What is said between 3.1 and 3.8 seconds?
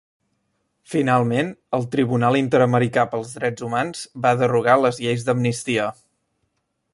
pels Drets